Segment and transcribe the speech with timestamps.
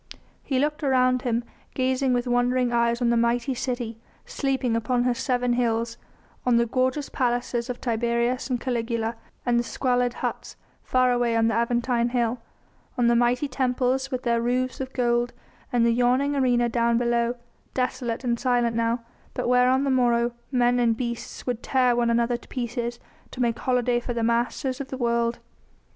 [0.41, 1.43] He looked around him,
[1.75, 5.99] gazing with wondering eyes on the mighty city sleeping upon her seven hills,
[6.43, 11.49] on the gorgeous palaces of Tiberius and Caligula and the squalid huts far away on
[11.49, 12.39] the Aventine Hill,
[12.97, 15.33] on the mighty temples with their roofs of gold
[15.71, 17.35] and the yawning arena down below,
[17.75, 19.01] desolate and silent now,
[19.35, 22.99] but where on the morrow men and beasts would tear one another to pieces
[23.29, 25.37] to make holiday for the masters of the world.